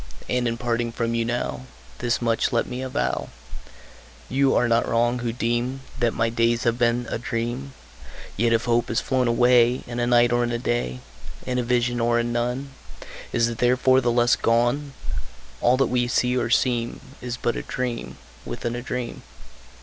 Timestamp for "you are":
4.29-4.67